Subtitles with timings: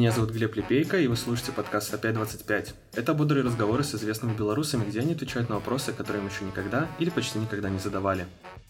[0.00, 2.70] Меня зовут Глеб Лепейко, и вы слушаете подкаст «Опять-25».
[2.94, 6.88] Это бодрые разговоры с известными белорусами, где они отвечают на вопросы, которые им еще никогда
[6.98, 8.24] или почти никогда не задавали.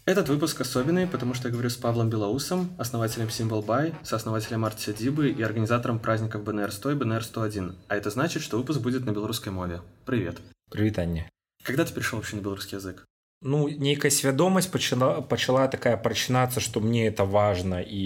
[0.06, 4.80] Этот выпуск особенный, потому что я говорю с Павлом Белоусом, основателем Symbol By, сооснователем Арт
[4.80, 7.74] Сядибы и организатором праздников БНР-100 и БНР-101.
[7.86, 9.82] А это значит, что выпуск будет на белорусской мове.
[10.06, 10.38] Привет.
[10.68, 11.30] Привет, Аня.
[11.62, 13.05] Когда ты перешел вообще на белорусский язык?
[13.42, 18.02] Ну нейкая свядомасць пачала пачала такая прачынацца што мне это важна і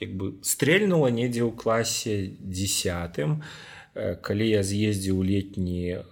[0.00, 3.42] як бы стрельнула недзе ў класе десятым.
[3.94, 6.02] Э, калі я з'ездзіў летні э,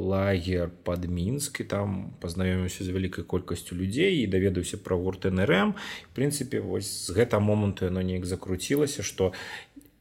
[0.00, 5.76] лагер под мінск і там пазнаёміўся з вялікай колькасцю людзей і даведаўся пра гурт нрм
[6.16, 9.36] прынцыпе вось з гэта моманту яно неяк закруцілася што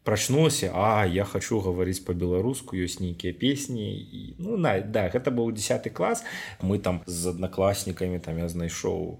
[0.08, 5.52] прачнулася а я хочу гаварыць по-беларуску ёсць нейкія песні і ну на да гэта быў
[5.52, 6.24] десятый клас
[6.64, 9.20] мы там з аднакласнікамі там я знайшоў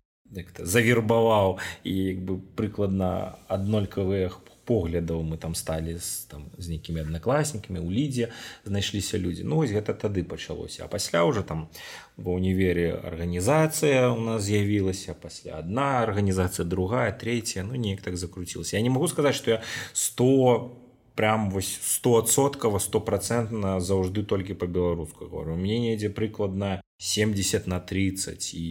[0.60, 4.32] завербаваў і як бы прыкладна аднолькавыя
[4.68, 8.30] поглядаў мы там сталі з з нейкімі аднакласнікамі у лідзе
[8.66, 9.44] знайшліся людзі.
[9.44, 10.86] Ну вось гэта тады пачалося.
[10.86, 11.68] А пасля уже там
[12.18, 18.78] ва універе арганізацыя у нас з'явілася пасля одна арганізацыя другая третья ну неяк так закруцілася.
[18.78, 19.62] Я не могу сказаць что я
[19.94, 20.72] 100
[21.16, 28.64] прям вось стосоткава стопроцентна заўжды толькі по-беларуску говорю мне недзе прыкладна 70 на 30 і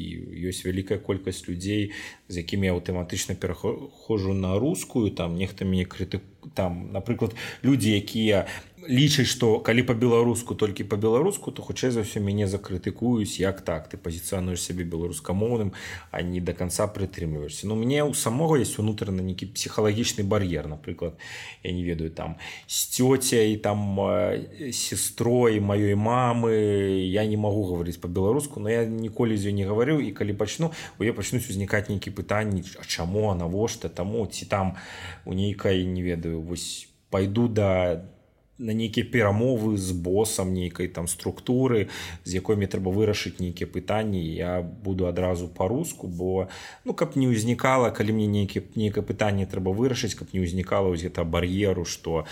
[0.50, 1.92] ёсць вялікая колькасць людзей
[2.28, 8.46] з якімі аўтаматычна перахожу на рускую там нехта мяне крытык там напрыклад людзі якія
[8.88, 13.88] лічаць што калі по-беларуску толькі по-беларуску то хутчэй за ўсё мяне закрытыкуюць як так.
[13.88, 15.72] Ты пазіцыянуеш сябе беларускамоўным
[16.10, 20.68] а не до конца прытрымліваешься но ну, мне у самого есть унутраны нейкі псіхалагічны бар'ер
[20.68, 21.18] напрыклад.
[21.62, 23.98] Я не ведаю там с цёцяй там
[24.72, 27.06] сестрой маёй мамы.
[27.10, 30.72] Я не могу гаварыць по-беларуску но я ніколі з ёй не гаварыў і калі пачну
[30.98, 34.76] у я пачнуць узнікаць нейкі пытанні чаму навошта таму ці там
[35.28, 38.15] у нейкай не ведаю вось пойду да до
[38.58, 41.88] на нейкія перамовы з босам нейкай там структуры
[42.24, 46.48] з якой мне трэба вырашыць нейкія пытанні я буду адразу по-руску бо
[46.84, 51.04] ну каб не ўзнікала калі мне нейкі нейкае пытанне трэба вырашыць каб не ўзнікала вось
[51.04, 52.24] гэта бар'еру што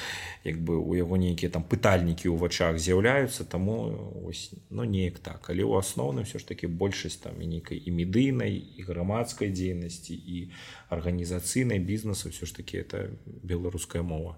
[0.44, 5.50] як бы у яго нейкія там пытальнікі ў вачах з'яўляюцца таму ось ну неяк так.
[5.50, 10.14] Але ў асноўным все ж таки большасць там і нейкай і медыйнай і грамадскай дзейнасці
[10.14, 10.50] і
[10.88, 14.36] арганізацыйнай бізнесу все ж таки это беларуская мова.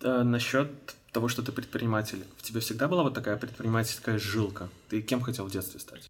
[0.00, 2.24] Да, насчет того, что ты предприниматель.
[2.36, 4.68] В тебе всегда была вот такая предпринимательская жилка?
[4.88, 6.08] Ты кем хотел в детстве стать?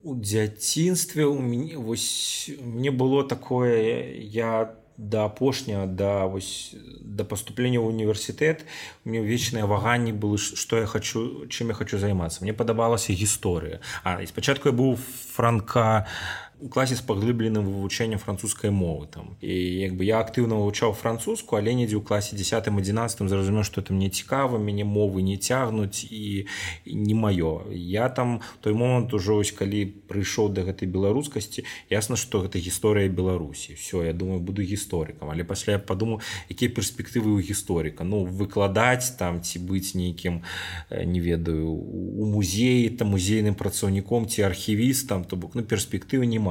[0.00, 7.82] У дзяцінстве у мяне вось мне было такое я да апошняга да вось да паступлення
[7.82, 8.62] ў універсітэт
[9.02, 14.22] мне вечныя ваганні было што я хочу чым я хочу займацца мне падабалася гісторыя а
[14.22, 14.94] і спачатку я быў
[15.34, 19.36] франка у класе з паглыбленым вывучэннем французскай мовы там.
[19.40, 23.80] І як бы я актыўна вывучаў французску але недзе ў класе 10 11 зразумеў што
[23.84, 26.46] это мне цікава мяне мовы не цягнуць і
[26.86, 32.42] не маё я там той момант ужо ось калі прыйшоў да гэтай беларускасці ясна што
[32.42, 33.78] гэта гісторыя беларусі.
[33.78, 35.30] Все я думаю буду гісторыкам.
[35.30, 38.02] Але пасля я падумаў якія перспектывы ў гісторыка.
[38.02, 40.42] Ну выкладаць там ці быць нейкім
[40.90, 46.38] не ведаю у музеі там музейным працаўніком ці архівістам то бок на ну, перспектывы не
[46.38, 46.47] няма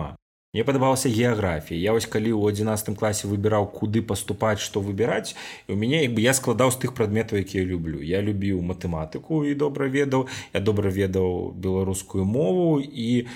[0.58, 5.38] мне падабалася геаграфія я вось калі ў 11 класе выбіраў куды паступаць што выбіраць
[5.70, 8.02] у мяне як бы я складаў з тых прадметаў якія люблю.
[8.02, 10.26] Я любіў матэматыку і добра ведаў
[10.58, 13.30] я добра ведаў беларускую мову і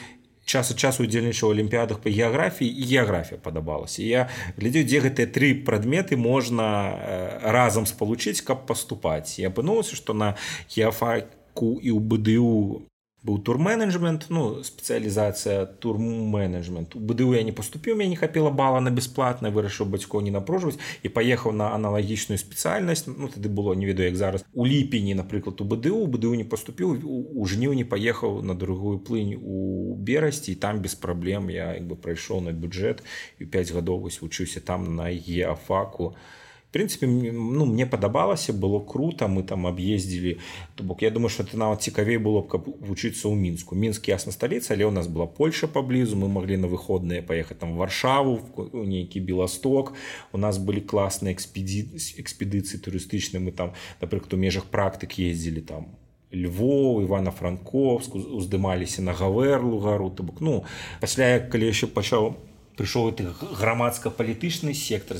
[0.50, 4.02] час ад часу удзельнічаў алімпіядах по геаграфіі і геаграфія падабалася.
[4.02, 4.26] Я
[4.58, 9.38] глядзеў дзе гэтыя тры прадметы можна э, разам спалучыць каб паступаць.
[9.38, 10.34] Я апынулася што на
[10.74, 12.90] геафаку і ў бДУ
[13.22, 16.96] быў турменеджмент ну спецыялізацыя турменеджмент.
[16.96, 21.10] бДУ я не поступіў мне не хапіла бала на бясплатна вырашыў бацькоў не напружваць і
[21.10, 23.06] паехаў на аналагічную спецыяльнасць.
[23.06, 24.46] Ну тады было не ведаю як зараз.
[24.54, 29.38] У ліпені напрыклад у бДУ бДУ не поступіў у жніў не паехаў на другую плынь
[29.38, 33.06] у берасці і там без праблем я як бы прайшоў на бюджэт
[33.40, 36.18] і 5 гадоў вось вучыўся там на геафаку.
[36.18, 36.41] на
[36.72, 40.40] прынцыпе ну мне падабалася было круто мы там аб'ездзілі
[40.76, 44.08] то бок я думаю что ты нават цікавей было б каб вучыцца ў мінску мінск
[44.08, 48.40] ясна сталіца але у нас была польша паблізу мы маглі на выходныя паехаць там варшаву
[48.56, 49.94] у нейкі беласток
[50.32, 51.92] у нас былі класныя экспедзі
[52.24, 55.92] экспедыцыі турыстычныя мы там напрыклад у межах практык ездзілі там
[56.32, 60.64] Львов ивана-франковску уздымаліся на гаверлу гару то бок ну
[61.04, 62.40] пасля калі яшчэ пачаў
[62.82, 63.30] прыйшоў ты
[63.62, 65.18] грамадска-палітычны сектор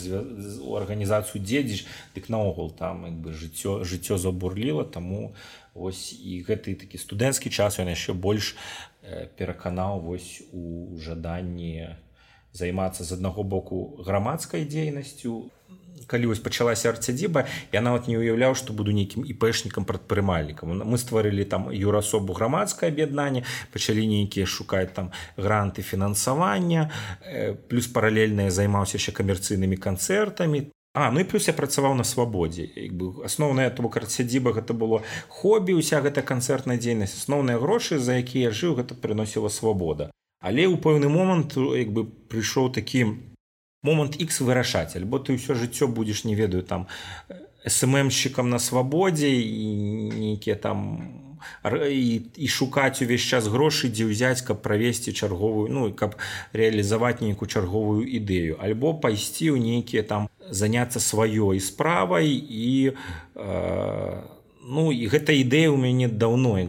[0.66, 1.86] у арганізацыю дзедзіш
[2.18, 5.38] дык наогул там як бы жыццё жыццё забурліла таму
[5.78, 8.58] ось і гэты такі студэнцкі час ён яшчэ больш
[9.38, 11.94] пераканаў вось у жаданні
[12.52, 15.54] займацца з аднаго боку грамадскай дзейнасцю
[16.12, 20.84] калі вось пачалася арцядзіба я нават не уяўляў што буду нейкім іпэшнікам прадпрымальнікам.
[20.84, 26.92] Мы стварылі там юрасобу грамадскае аб'яднанне пачалі нейкія шукаць там гранты фінансавання
[27.24, 30.68] э, плюс паралельна займаўся яшчэ камерцыйнымі канцэртамі.
[30.94, 32.68] А, ну і плюс я працаваў на свабодзе.
[32.92, 35.00] Бы асноўная то карцядзіба гэта было
[35.32, 37.16] хобі уся гэта канцэртная дзейнасць.
[37.24, 40.12] Асноўныя грошы за якія жыў гэта прыносіла свабода.
[40.44, 43.31] Але ў пэўны момант як бы прыйшоў такі
[43.84, 46.88] момант X вырашаць альбо ты ўсё жыццё будзеш не ведаю там
[47.66, 49.68] сммщикам на свабодзе і
[50.14, 50.78] нейкія там
[51.66, 56.14] і, і шукаць увесь час грошы дзе ўзяць каб правесці чарговую ну і каб
[56.54, 64.22] рэалізаваць нейкую чарговую ідэю альбо пайсці ў нейкія там заняцца сваёй справай і э,
[64.62, 66.62] ну і гэта ідэя ў мяне даўно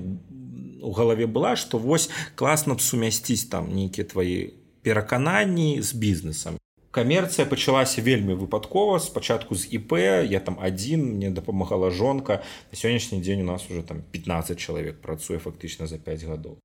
[0.81, 2.09] у галаве была што вось
[2.41, 6.57] класна б сумясціць там нейкія твае перакананні з бізнесам
[6.98, 12.42] камерцыя пачалася вельмі выпадкова спачатку з іп я там адзін мне дапамагала жонка
[12.72, 16.58] на сённяшні дзень у нас уже там 15 чалавек працуе фактычна за 5 гадоў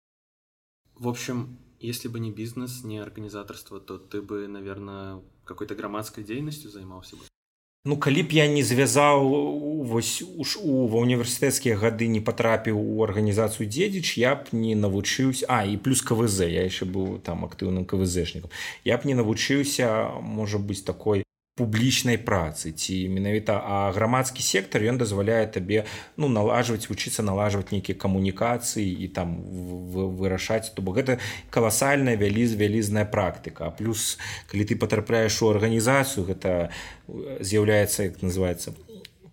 [0.97, 6.71] в общем если бы не бізнес не арганізатарства то ты бы наверное какой-то грамадскай дзейнасцю
[6.71, 7.29] займаўся бы
[7.88, 9.30] Ну калі б я не звязаў
[9.88, 15.48] вось уж у ва універсітэцкія гады не патрапіў у арганізацыю дзедзіч я б не навучыўся
[15.48, 18.52] а і плюс квз я яшчэ быў там актыўным квзшнікам.
[18.84, 21.24] Я б не навучыўся можа быць такой
[21.58, 27.98] публічнай працы ці менавіта а грамадскі сектар ён дазваляе табе ну налажваць вучыцца налажваць нейкія
[27.98, 29.42] камунікацыі і там
[30.22, 31.18] вырашаць то бок гэта
[31.50, 33.74] каласальная вяліз вялізная практыка.
[33.74, 34.18] Плюс
[34.52, 36.70] калі ты патрапляеш у арганізацыю гэта
[37.42, 38.78] з'яўляецца як называется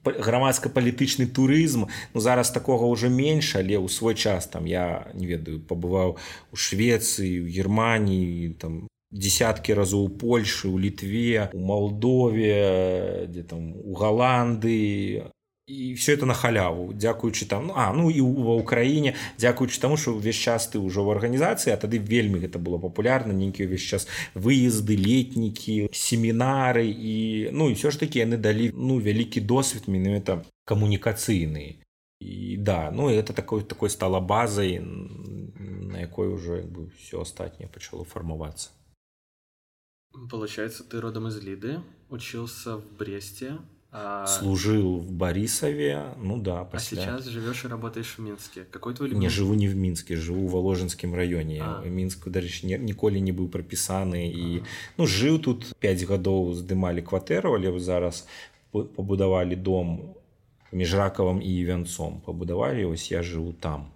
[0.04, 5.60] грамадска-палітычны турызм ну зараз такога ўжо менш але ў свой час там я не ведаю
[5.60, 6.16] пабываў
[6.52, 13.94] у швецыі у германії там десяткі разоў польльшы у літве у молдове дзе там у
[13.94, 15.30] галанды
[15.66, 19.96] і все это на халяву дзякуючы там ну, а ну і ва ўкраіне дзякуючы таму
[19.96, 23.86] что ўвесь час ты ўжо в арганізацыі а тады вельмі гэта было папулярна нейкі ўвесь
[23.86, 29.88] час выезды летнікі семінары і ну і все ж таки яны далі ну вялікі досвед
[29.88, 31.80] менавіта камунікацыйны.
[32.20, 36.66] І да ну это такой такой стала базай на якой уже
[36.98, 38.70] все астатняе пачало фармавацца
[40.30, 43.58] Получается, ты родом из Лиды, учился в Бресте.
[43.96, 44.26] А...
[44.26, 46.64] Служил в Борисове, ну да.
[46.64, 46.98] После...
[46.98, 48.64] А сейчас живешь и работаешь в Минске.
[48.70, 49.22] Какой твой любимый?
[49.22, 51.62] Не живу не в Минске, живу в Воложенском районе.
[51.62, 51.84] А.
[51.84, 54.30] Минск, даже николи не был прописаны.
[54.32, 54.64] И, а.
[54.96, 58.26] ну, жил тут 5 годов, сдымали квартиру, але зараз
[58.72, 60.16] побудовали дом
[60.72, 62.20] между Раковым и Ивенцом.
[62.20, 63.92] Побудовали, вот я живу там.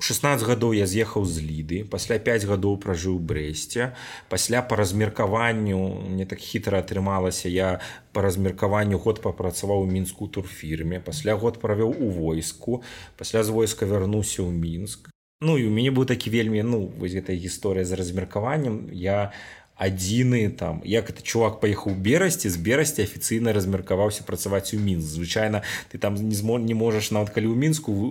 [0.00, 3.94] 16 гадоў я з'ехаў з ліды пасля 5 гадоў пражыў брэсце.
[4.28, 5.78] Пасля па размеркаванню
[6.10, 7.80] мне так хітра атрымалася я
[8.12, 12.82] по размеркаванню год папрацаваў у мінску турфірме пасля год правёў у войску
[13.16, 15.14] пасля з войска вярнуўся ў мінск.
[15.44, 18.90] Ну і у мяне быў такі вельмі ну вось гэтая гісторыя з размеркаваннем.
[18.90, 19.30] Я
[19.76, 20.80] адзіны там.
[20.84, 26.14] Як это чувак паехаў берасці з берасці афіцыйна размеркаваўся працаваць у мінск звычайна ты там
[26.14, 28.06] не змо не можаш нават калі ў мінску э,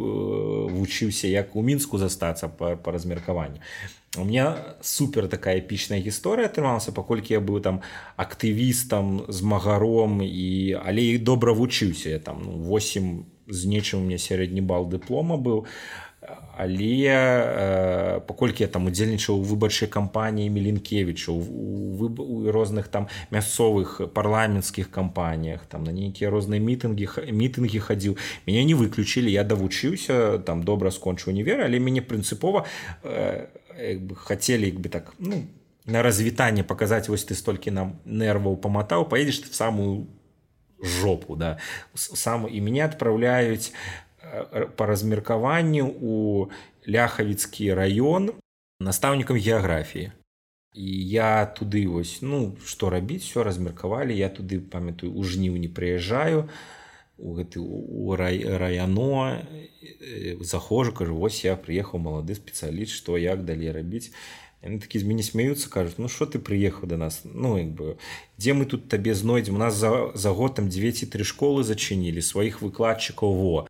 [0.75, 3.63] вучыўся як у мінску застацца по, по размеркаванню
[4.17, 7.81] у меня супер такая эпічная гісторыя атрымалася паколькі я быў там
[8.19, 12.43] актывістам з магаром і але і добра вучыўся я там.
[12.43, 15.67] Ну, 8 з нечым у меня сярэдні бал дыплома быў а
[16.57, 24.91] але э, паколькі я там удзельнічаў у выбарчай кампаніі мелінкевічу у розных там мясцовых парламенцкіх
[24.91, 29.31] кампаніях там на нейкія розныя мітынгі мітынгі хадзіў мяне не выключылі.
[29.31, 32.65] Я давучыўся там добра скончыў універ але мяне прынцыпова
[33.03, 33.47] э,
[34.15, 35.47] хацелі бы так ну
[35.85, 40.07] на развітанне паказаць вось ты столькі нам нерваў паматаў паедзеш ты в самую
[40.83, 41.57] жопу да.
[41.95, 43.73] Сам і мяне адпраўляюць
[44.75, 46.49] по размеркаванню у
[46.87, 48.31] ляхавіцкі раён
[48.79, 50.11] настаўнікам геаграфіі
[50.73, 56.49] і я туды вось ну што рабіць все размеркавалі я туды памятаю у жніўні прыязджаю
[57.17, 59.45] у гэты у рай, раяно
[60.41, 64.11] захожу кажу вось я прыехаў малады спецыяліст што як далей рабіць?
[64.63, 67.21] Яны такі з мяне смяюцца кажуць ну що ты прыехаў да нас?
[67.23, 67.97] Ну як бы
[68.37, 69.55] дзе мы тут табе знойдзем?
[69.55, 73.67] У нас за, за год там 9 тры школы зачынілі сваіх выкладчыкаў во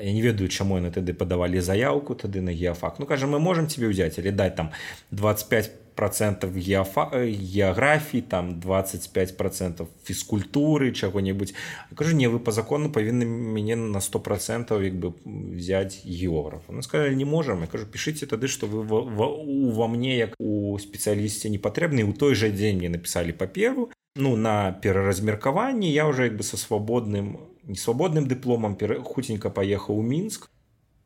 [0.00, 3.70] Я не ведаю чаму яны тады падавалі заявку тады на геафак ну кажа мы можем
[3.70, 4.74] тебе ўзяць але даць там
[5.14, 7.14] 25 процентов геофа...
[7.14, 11.54] геаграфіі там 25 процентов фізкультуры чаго-небудзь
[11.94, 16.82] кажу не вы по закону павінны мяне на сто процентов як бы взять географа ну,
[16.82, 21.58] сказали не можем я кажу пішыце тады что вы ва мне як у спецыялісце не
[21.58, 26.42] патрэбны у той жа дзень мне написали паперу ну на пераразмеркаванні я уже як бы
[26.42, 30.50] со свабодным несвабодным дыпломам хуценька поехаў у мінск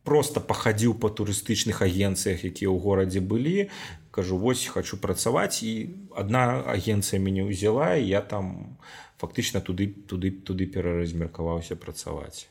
[0.09, 3.69] просто пахадзіў по турыстычных агенцыях якія ў горадзе былі.
[4.11, 5.73] Кажу вось хочу працаваць і
[6.17, 8.81] одна агенцыя мяне ўзяла і я там
[9.21, 12.49] фактычна туды туды туды пераразмеркаваўся працаваць.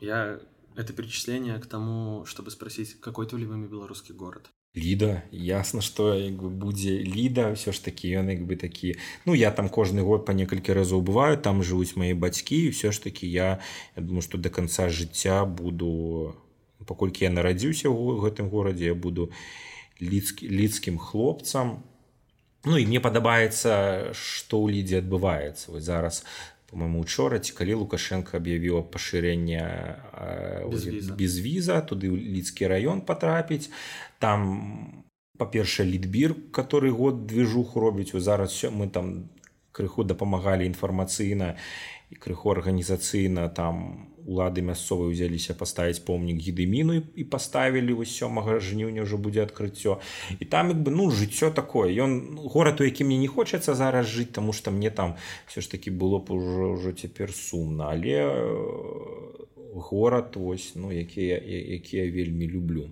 [0.00, 0.38] Я
[0.76, 5.22] это перечисление к тому чтобы спросить какой твой любимый беларускі город ліда.
[5.32, 9.68] Ясна что бы будзе ліда все ж таки ён як бы такі ну я там
[9.68, 13.58] кожны год по некалькі разоў бываю там жывуць мои бацькі і все ж таки я,
[13.96, 16.36] я думаю что до конца жыцця буду
[16.84, 19.32] паколькі я нарадзіўся ў гэтым горадзе я буду
[20.02, 21.82] лідскі лідскім хлопцам.
[22.66, 25.72] Ну і мне падабаецца што ў лідзе адбываецца.
[25.72, 26.26] Вось зараз
[26.70, 29.62] по-моему учора ці калі лукашенко аб'явіў пашырэнне
[31.14, 33.70] без віза туды ў лідскі раён патрапіць
[34.18, 35.04] там
[35.38, 38.14] па-першае лідбір который год движуху робіць.
[38.14, 39.28] У зараз все мы там
[39.72, 41.56] крыху дапамагалі інфармацыйна
[42.10, 49.06] і крыху арганізацыйна там улады мясцовыя ўзяліся паставіць помнік гідыміну і паставілі вось сёмага жніўня
[49.06, 49.98] ўжо будзе адкрыццё.
[50.40, 51.94] І там як бы ну жыццё такое.
[51.94, 55.16] Ён горад у які мне не хочацца зараз жыць тому что мне там
[55.46, 57.94] все ж таки было б ужо ўжо цяпер сумна.
[57.94, 58.26] Але
[59.74, 61.38] горад вось ну якія
[61.80, 62.90] якія вельмі люблю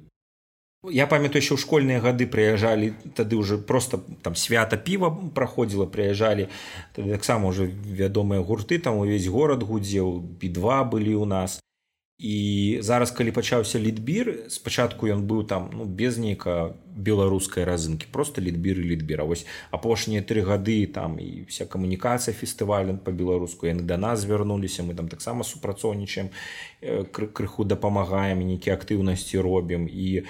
[0.93, 6.53] Я памятаю еще ў школьныя гады прыязджалі тады уже просто там свята піва праходзіла прыязджалі
[6.93, 11.64] таксама уже вядомыя гурты там увесь горад гудзеў бі2 былі ў нас
[12.19, 18.41] і зараз калі пачаўся лідбір спачатку ён быў там ну, без нейка беларускай разынкі просто
[18.41, 23.99] лідбір і лідбіра вось апошнія тры гады там і вся камунікацыя фестывален по-беларуску яны да
[23.99, 26.31] нас звярнуліся мы там таксама супрацоўнічаем
[27.13, 29.89] крыху дапамагаем нейкія актыўнасці робім.
[29.89, 30.25] І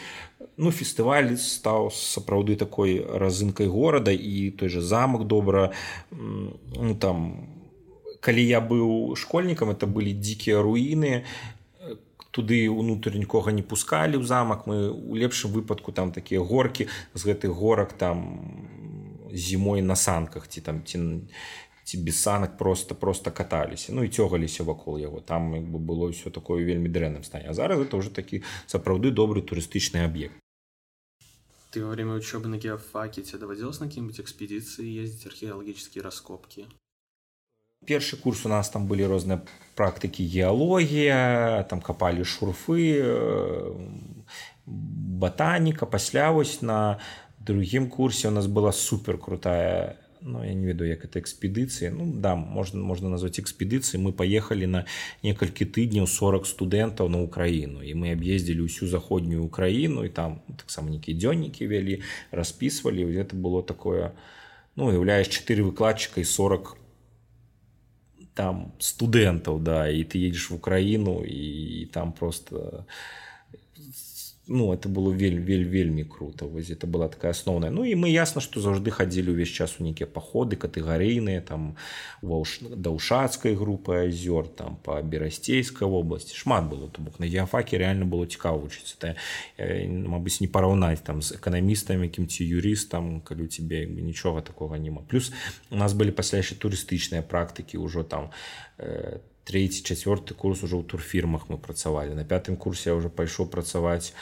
[0.56, 5.72] ну фестываль стаў сапраўды такой разынкай горада і той же замак добра.
[6.10, 7.48] Ну, там
[8.20, 11.24] калі я быў школьнікам это былі дзікія руіны
[12.34, 14.66] туды унутр нікога не пускалі ў замак.
[14.66, 20.60] Мы у лепшым выпадку там такія горкі з гэтых горак там зімой на санках ці
[20.60, 21.30] там ці
[21.84, 23.92] ці без санак просто просто каталіся.
[23.92, 25.20] Ну і цёгаліся вакол яго.
[25.20, 27.46] Там бы было ўсё такое вельмі дрэнным стане.
[27.48, 30.34] А зараз это уже такі сапраўды добры турыстычны аб'ект.
[31.70, 36.66] Ты во время учебы на геофаке тебе доводилось на какие-нибудь экспедиции ездить археологические раскопки
[37.86, 39.40] першы курс у нас там былі розныя
[39.74, 43.72] практыкі геалогія там капалі шурфы э,
[44.66, 46.98] батаніка пасля вось на
[47.38, 51.90] другім курсе у нас была супер крутая Ну, я не ведаю як это экспедыцыя.
[51.90, 54.80] Ну да можна можна назваць экспедыцыі мы паехалі на
[55.20, 57.84] некалькі тыдняў 40 студэнтаў на украіну.
[57.84, 62.00] І мы аб'ездзілі ўсю заходнюю украіну і там таксама нейкія дзённікі вялі
[62.32, 63.04] распісвалі.
[63.20, 64.16] Это было такое
[64.80, 66.72] ну уяўляеш 4 выкладчыка і 40
[68.34, 72.84] там студэнтаў да і ты едзеш в украіну і там просто
[74.46, 78.10] ну это было вель вель вельмі круто вось это была такая асноўная ну і мы
[78.10, 81.76] ясна што заўжды хадзілі ўвесь час у нейкія паходы катэгарыйныя там
[82.22, 88.04] ваўш даўшацкай групы азёр там по берасцейскай вобласці шмат было то бок на геафаке реально
[88.04, 89.16] было цікава вучыцца это
[90.14, 95.02] Мабыць не параўнаць там з эканамістамі якім ці юрыстам калі у тебе нічога такого няма
[95.08, 95.32] плюс
[95.70, 98.30] у нас былі пасля яшчэ турыстычныя практыкі ўжо там там
[99.44, 104.12] третий четвертый курс уже ў турфірмах мы працавалі на пятым курсе я уже пайшоў працаваць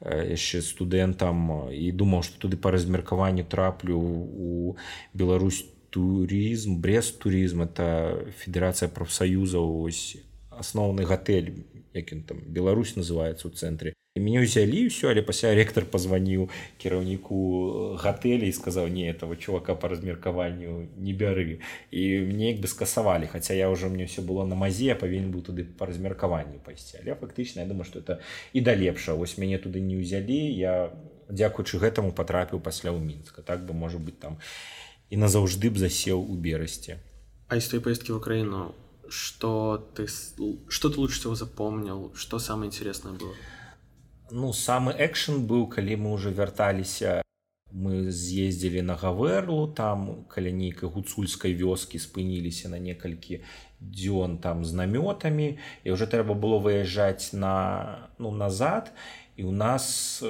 [0.00, 4.76] яшчэ студэнтам і думаў что туды по размеркаванню траплю у
[5.12, 10.16] Беларусь турызм брест турызм это федерацыя прафсаюзаў ось
[10.50, 15.86] асноўны гатэль як ён там Беларусь называется ў цэнтры мяне ўзялі ўсё але пасля ректор
[15.86, 16.48] позваніў
[16.82, 21.60] кіраўніку гатэлі і сказаў не этого чувака по размеркаванню не бяры
[21.90, 25.42] і мне як бы скасавалі хаця я уже мне все было на мазе павінен быў
[25.42, 28.20] туды по размеркаванню пайсці але фактычна я думаю что это
[28.52, 30.90] і да лепша вось мяне туды не ўзялі я
[31.28, 34.38] дзякуючы гэтаму потрапіў пасля ў мінска так бы можа быть там
[35.10, 36.98] і назаўжды б засеў у берасці
[37.48, 38.74] а из той поездки в украіну
[39.08, 40.06] что ты
[40.68, 43.32] что ты лучше всего запомнил что самое интересное было
[44.30, 47.22] ну самы экшн быў калі мы уже вярталіся.
[47.68, 53.44] Мы з'ездзілі на гаверлу там каля нейкай гуцульскай вёскі спыніліся на некалькі
[53.80, 55.58] дзён там з намётамі.
[55.84, 58.92] І уже трэба было выязджаць на ну назад.
[59.36, 60.24] І у нас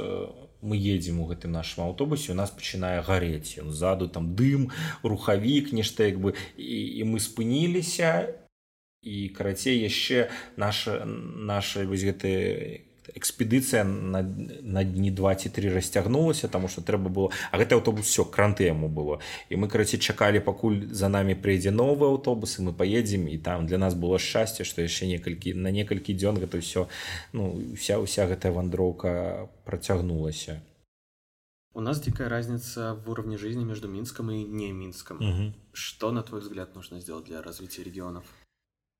[0.61, 3.63] мы едзем у гэтым нашым аўтобусе у нас пачынае гарэць.
[3.63, 6.35] Ён ззаду там дым рухавік нешта як бы.
[6.59, 8.35] І, і мы спыніліся.
[9.03, 14.23] І карацей яшчэ наша наша вось гэты экспедыцыя на,
[14.63, 18.65] на дні два ці три расцягнулася таму что трэба было а гэты аўтобус все кранты
[18.65, 19.21] яму было.
[19.49, 23.67] І мы караці чакалі пакуль за нами прыйдзе новы аўтобус і мы поедзем і там
[23.67, 26.89] для нас было шчасце что яшчэ некалькі на некалькі дзён гэта все
[27.33, 30.61] ну вся уся гэтая вандроўка працягнулася.
[31.75, 35.55] У нас дикая разница в уровне жизни между минском и не минском угу.
[35.73, 38.25] что на твой взгляд нужно сделать для развития регионов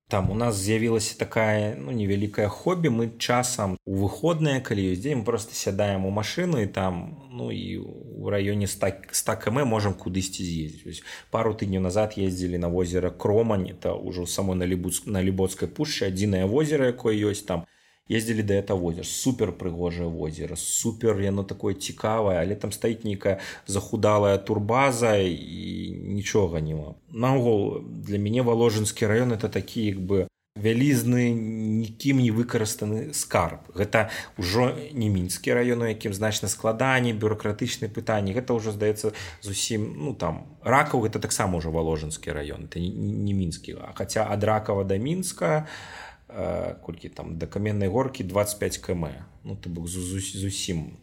[0.09, 5.25] там у нас з'явілася такая ну невялікае хобі мы часам у выходныя калі ёсць дзень
[5.25, 7.77] просто сядаем у машыну і там ну і
[8.19, 13.69] у раёне стак стакамэ можам кудысьці з'ездзіць пару тыдняў назад ездзілі на возера кромань.
[13.69, 17.69] Это ўжо самой на лібуц на лібоцкай пушчы адзінае возера якое ёсць там
[18.09, 23.39] ездзілі да это возер супер прыгожае возера супер яно такое цікавае але там стаіць нейкая
[23.67, 30.27] захудалая турбаза і нічога няма наогул для мяне валожынскі раён это такі як бы
[30.59, 33.63] вялізны нікім не выкарыстаны скарб.
[33.75, 40.15] Гэта ўжо не мінскі раён якім значна складаней бюрократычныя пытанні гэта ўжо здаецца зусім ну
[40.19, 44.99] там ракаў гэта таксама ўжо валожынскі раён это не, не мінскі хаця ад ракава да
[44.99, 49.25] мінска то колькі там да каменнай горкі 25 км.
[49.45, 50.99] Ну ты бок зусім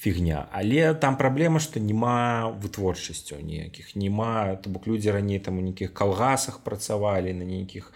[0.00, 5.60] фігня але там праблема што няма вытворчасцяў ніякіх няма то бок людзі раней там у
[5.60, 7.92] нейкіх калгасах працавалі на нейкіх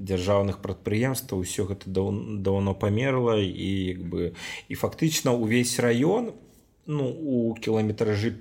[0.00, 4.32] дзяржаўных прадпрыемстваў усё гэта даўно памерла і як бы
[4.72, 6.32] і фактычна ўвесь раён
[6.86, 8.32] ну у кіламетражы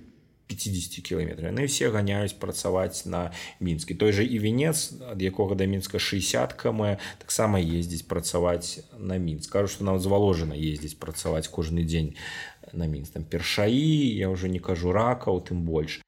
[0.51, 3.31] 50 кіламетраў яны все ганяюць працаваць на
[3.63, 9.15] мінскі той же і венец ад якога да мінска 60 км таксама ездзіць працаваць на
[9.15, 12.15] мінск кажу што нават зваложана ездзіць працаваць кожны дзень
[12.73, 16.01] на мінск там першаі я уже не кажу ракаў тым больш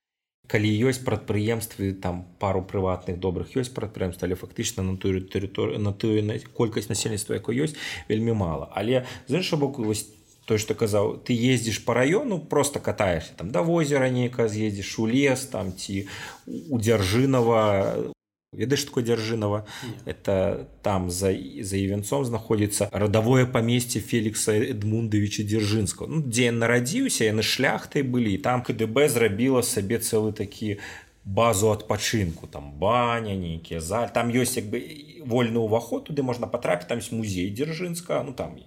[0.48, 5.94] калі ёсць прадпрыемствы там пару прыватных добрых ёсць прадпрыемства але фактычна на тую тэрыторыю на
[5.94, 6.20] тую
[6.54, 7.80] колькасць насельніцтва якой ёсць
[8.12, 10.06] вельмі мала але з іншого боку вось
[10.46, 15.08] той что казаў ты ездзіш по району просто катаешься там да возера нейка з'ездзіш у
[15.08, 16.08] лес там ці
[16.48, 18.14] у дзяржынова
[18.54, 19.66] ведаеш такое дзяржынова
[20.06, 27.42] это там за за івенцом знаходзіцца радавое памесце фелікса эдмундавіча дзяржынска ну, дзе нарадзіўся яны
[27.42, 30.78] шляхтай былі там кДб зрабіла сабе цэлы такі
[31.24, 34.84] базу адпачынку там баня нейкія заль там ёсць як бы
[35.24, 38.60] вольны ўваход туды можна патрапіць там музей дзяржынска ну там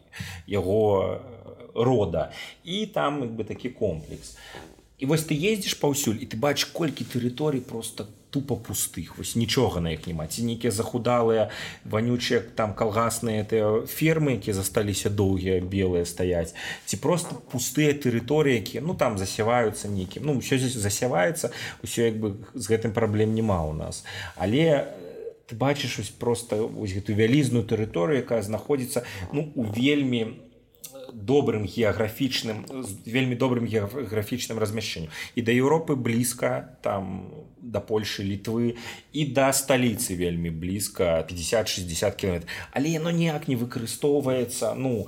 [0.48, 1.20] яго
[1.76, 2.32] рода.
[2.64, 4.36] І там як бы такі комплекс.
[4.98, 9.18] І вось ты ездзіш паўсюль і ты бачыш колькі тэрыторый просто тупо пустых.
[9.18, 10.26] Вось нічога на іх няма.
[10.26, 11.52] Ці нейкія захудалыя
[11.84, 16.56] ванючыя там калгасныя тыя фермы якія засталіся доўгія белыя стаяць.
[16.88, 20.24] Ці просто пустыя тэрыторыі якія ну там засяваюцца нейкім.
[20.24, 21.52] Ну ўсё здесь засяваецца
[21.84, 24.00] ўсё як бы з гэтым праблем няма у нас.
[24.36, 24.96] Але
[25.46, 30.45] ты бачыш вось просто вось гэту вялізную тэрыторыю якая знаходзіцца ну у вельмі у
[31.12, 32.64] добрым геаграфічным
[33.04, 35.10] вельмі добрым геаграфічным размяшчэннем.
[35.34, 38.76] І да Еўропы блізка там да Польшы літвы
[39.12, 44.74] і да сталіцы вельмі блізка 50-60 км але яно ніяк не выкарыстоўваецца.
[44.74, 45.06] Ну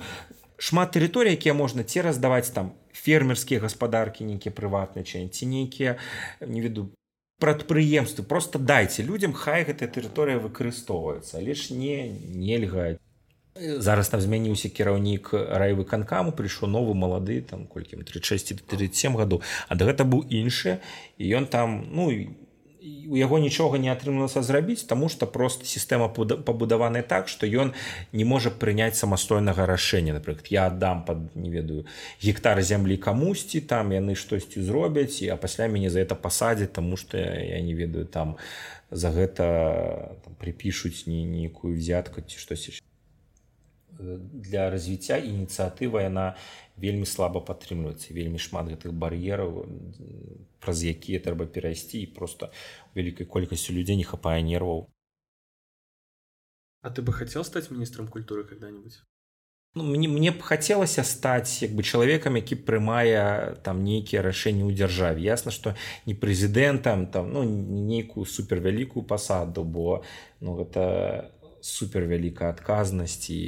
[0.57, 5.97] шмат тэрыторый якія можна ці раздаваць там фермерскія гаспадаркі нейкія прыватныя чын ці нейкія
[6.41, 6.91] не веду
[7.39, 8.23] прадпрыемствы.
[8.23, 11.39] Просто дайце людям хай гэтая тэрыторыя выкарыстоўваецца.
[11.39, 12.99] Але ж не нельга
[13.59, 19.41] зараз там змяніўся кіраўнік райвыканкаму прыйшоў новы малады там колькі 36-37 гадоў.
[19.67, 20.79] А гэта быў іншы
[21.17, 22.11] і ён там ну
[23.09, 27.73] у яго нічога не атрымалася зрабіць таму што просто сістэма пабудаваная так што ён
[28.13, 30.13] не можа прыняць самастойнага рашэння.
[30.15, 31.85] Напрыклад я аддам под не ведаю
[32.23, 36.95] гектар зямлі камусьці там яны штосьці зробяць і а пасля мяне за это пасадзяць таму
[36.95, 38.37] што я не ведаю там
[38.91, 42.79] за гэта прыпішуць не нейкую взятку ці штось
[43.99, 46.35] для развіцця ініцыятыва яна
[46.79, 49.65] вельмі слаба падтрымліваецца вельмі шмат гэтых бар'ераў
[50.63, 52.51] праз якія трэба перайсці і просто
[52.95, 54.87] вялікай колькасцю людзей не хапае нерваў
[56.81, 59.03] А ты бы хотел стаць міністрам культуры когда-нибудь?
[59.75, 64.73] Ну, мне мне б хацелася стаць як бы чалавекам які прымае там нейкія рашэнні ў
[64.73, 65.75] дзяржаве ясна што
[66.07, 70.01] не прэзідэнтам там ну нейкую супервялікую пасаду бо
[70.41, 71.29] ну гэта
[71.61, 73.39] супер вялікая адказнасць і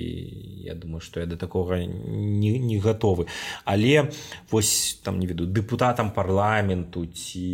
[0.65, 3.28] я думаю что я до такого не, не готовы
[3.65, 4.12] але
[4.52, 7.47] вось там не веду депутатам парламенту ці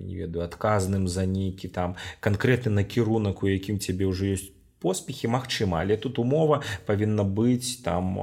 [0.00, 4.50] не ведаю адказным за нейкі там канкрэтны накірунак у якім цябе ўжо ёсць
[4.80, 8.18] поспехи Мачыма але тут умова павінна быць там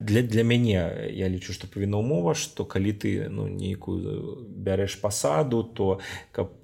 [0.00, 5.62] для для мяне я лічу што павінна умова што калі ты ну нейкую бярэш пасаду
[5.64, 6.00] то
[6.32, 6.54] каб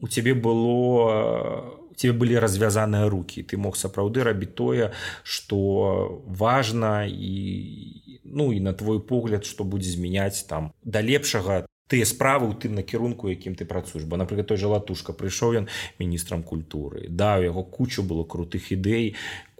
[0.00, 8.20] у цябе было тебе былі развязаныя руки ты мог сапраўды рабіць тое что важно і
[8.24, 12.74] ну і на твой погляд что будзе змяняць там да лепшага тыя справы ў тым
[12.80, 14.08] накірунку якім ты працуеш.
[14.08, 15.66] Бо напрыклад той жа латушка прыйшоў ён
[16.00, 17.06] міністрам культуры.
[17.12, 19.14] Да у яго кучу было крутых ідэй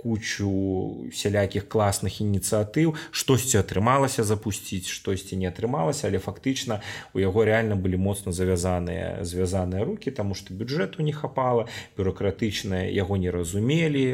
[0.04, 6.80] кучу сялякіх класных ініцыятыў штосьці атрымалася запусціць штосьці не атрымалася але фактычна
[7.16, 11.64] у яго реально былі моцна завязаныя звязаныя руки тому что бюджэту не хапала
[11.96, 14.04] бюрократычнае яго не разумелі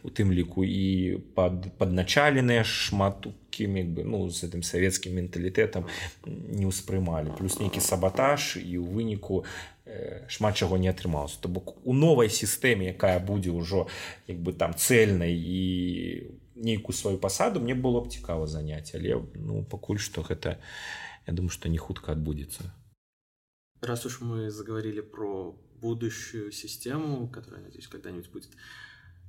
[0.00, 5.90] у тым ліку і пад падначаленыя шмат кім бы ну з гэтым савецкім менталітэтам
[6.24, 9.42] не ўспрымалі плюс нейкі сабатаж і ў выніку
[10.30, 13.88] шмат чаго не атрымалася то бок у новай сістэме якая будзе ўжо
[14.30, 18.94] як бы там цельнай і нейкую сваю пасаду мне было б цікава заняць.
[18.94, 20.58] Але ну пакуль што гэта
[21.26, 22.70] я думаю что не хутка адбудзецца.
[23.80, 28.50] Раз уж мы заговорили про будущую систему которая надеюсь когда-нибудь будет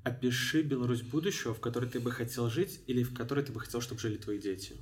[0.03, 3.81] опиши Беларусь будущего в которой ты бы хотел жить или в которой ты бы хотел
[3.81, 4.75] чтобы жили твои дети.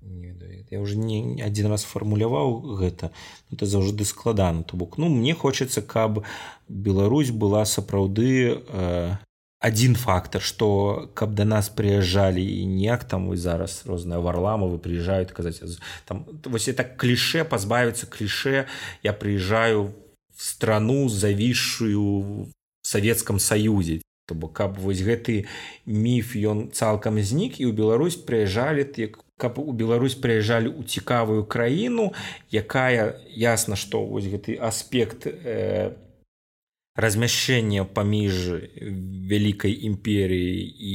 [0.00, 3.10] Не ведаю я уже не один раз фармуляваў гэта
[3.50, 6.24] это заўжды складана то бок ну мне хочется каб
[6.68, 9.16] Беларусь была сапраўды э,
[9.60, 15.32] один фактор что каб до нас приезжали і неяк там вы зараз розная варламовы приезжают
[15.32, 15.62] казаць
[16.04, 18.66] там вось это кліше пазбавіцца кліше
[19.02, 19.94] я приезжаю
[20.36, 22.52] в страну завісшую в
[22.84, 24.00] савецкам саюзе.
[24.26, 25.44] То бок каб вось гэты
[25.84, 31.44] міф ён цалкам знік і ў Беларусь прыязджалі як каб у Беларусь прыязджалі ў цікавую
[31.44, 32.12] краіну
[32.48, 35.92] якая ясна што вось гэты аспект э,
[36.96, 38.64] размяшчэння паміж
[39.28, 40.94] вялікай імперіяй і,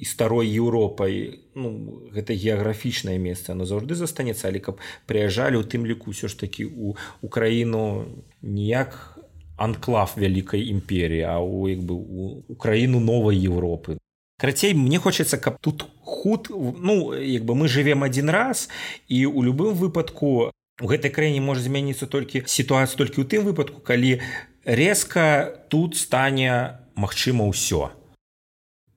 [0.00, 5.86] і старой Еўропай ну, гэта геаграфічнае месца но заўжды застанецца але каб прыязджалі у тым
[5.86, 8.10] ліку ўсё ж такі у Украіну
[8.42, 9.15] ніяк
[9.56, 13.98] анклав вялікай імперіі а у як бы у Украіну новай Еўропы
[14.38, 18.68] Крацей мне хочется каб тут худ ну як бы мы живвем один раз
[19.08, 23.80] і у любым выпадку у гэтай краіне можа змяніцца толькі сітуацыя толькі ў тым выпадку
[23.80, 24.20] калі
[24.64, 27.96] резка тут стане магчыма ўсё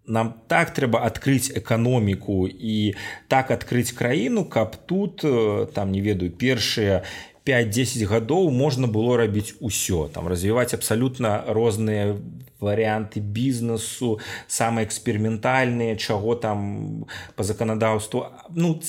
[0.10, 2.98] нам так трэба адкрыць эканоміку і
[3.32, 5.24] так адкрыць краіну каб тут
[5.72, 7.06] там не ведаю першыя
[7.50, 10.06] 5-10 гадоў можна было рабіць усё.
[10.14, 12.14] Там развіваць абсалютна розныя
[12.60, 18.80] варыянты бізнесу самыя эксперыментальныя чаго там по заканадаўству ну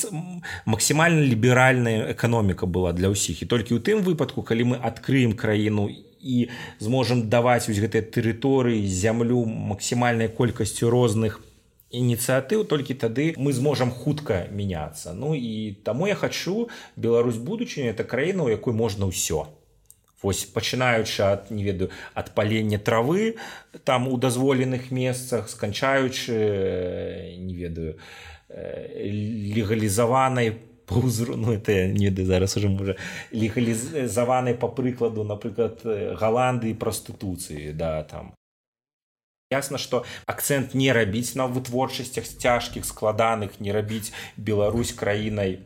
[0.66, 5.87] максімальна ліберальная эканоміка была для ўсіх і толькі ў тым выпадку калі мы адкрыем краіну
[6.20, 11.38] і зможам даваць вось гэтыя тэрыторыі зямлю максімальнай колькасцю розных
[11.90, 18.05] ініцыятыў толькі тады мы зможам хутка мяняцца ну і таму я хачу Беларусь будучыню это
[18.05, 19.46] краіна у якой можна ўсё
[20.22, 23.37] Вось пачынаючы ад не ведаю ад палення травы
[23.85, 27.98] там у дазволеных месцах сканчаючы не ведаю
[28.48, 30.53] легалізаванай
[30.87, 32.96] пузру ну это не зараз уже можа
[33.33, 35.81] легалізаванай по прыкладу напрыклад
[36.20, 38.35] галанды прастытуцыі да там
[39.50, 45.58] ясна что акцент не рабіць на вытворчасцях цяжкіх складаных не рабіць Беларусь краінай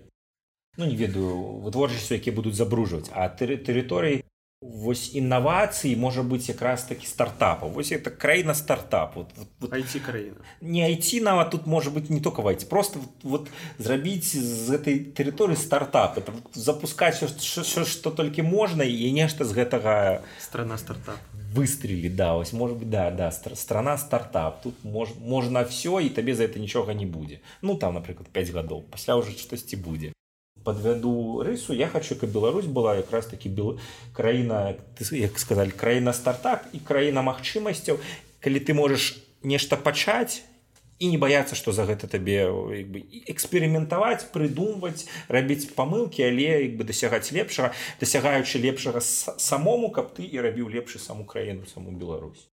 [0.76, 4.24] ну не ведаю вытворчасцю якія будуць забружваць а тэрыторыі
[4.64, 9.28] вось інавацыі можа быць якраз такі стартапа вось это краіна стартап вот,
[9.70, 13.48] айці краіна не айці нават тут можа быть не только вайці просто вот,
[13.78, 16.18] зрабіць з гэтай тэрыторыі стартап.
[16.18, 21.18] Это запускаць что толькі можна і нешта з гэтага страна стартап.
[21.54, 24.62] выстрелі да вось может быть да да страна стартап.
[24.62, 27.40] Тут мож, можна все і табе за это нічога не будзе.
[27.62, 30.12] Ну там напрыклад 5 гадоў пасля уже штосьці будзе
[30.64, 31.72] подвяду рысу.
[31.72, 33.78] Я хочу каб Беларусь была якраз таки бел
[34.12, 34.74] краіна
[35.10, 38.00] як сказали краіна стартап і краіна магчымасцяў
[38.40, 40.42] калі ты можаш нешта пачаць
[40.98, 46.88] і не баяцца што за гэта табе бы эксперыментаваць прыдумваць рабіць памылкі але як бы
[46.88, 52.48] дасягаць лепшага дасягаючы лепшага самому каб ты і рабіў лепшы саму краіну саму Беларусь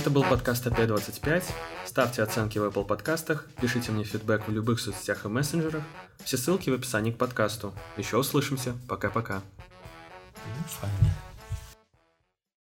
[0.00, 1.44] Это был подкаст АП25.
[1.84, 5.82] Ставьте оценки в Apple подкастах, пишите мне фидбэк в любых соцсетях и мессенджерах.
[6.24, 7.74] Все ссылки в описании к подкасту.
[7.98, 8.72] Еще услышимся.
[8.88, 9.42] Пока-пока.
[10.36, 11.29] Ну, файно.